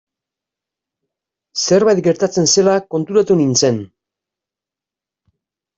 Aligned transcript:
Zerbait 1.65 2.03
gertatzen 2.09 2.49
zela 2.55 2.75
konturatu 2.97 3.41
nintzen. 3.45 3.79